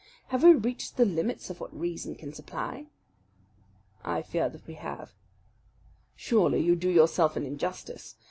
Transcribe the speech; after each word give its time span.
Have 0.29 0.41
we 0.41 0.53
reached 0.53 0.97
the 0.97 1.05
limits 1.05 1.51
of 1.51 1.59
what 1.59 1.79
reason 1.79 2.15
can 2.15 2.33
supply?" 2.33 2.87
"I 4.03 4.23
fear 4.23 4.49
that 4.49 4.65
we 4.65 4.73
have." 4.73 5.13
"Surely 6.15 6.59
you 6.59 6.75
do 6.75 6.89
yourself 6.89 7.35
an 7.37 7.45
injustice. 7.45 8.15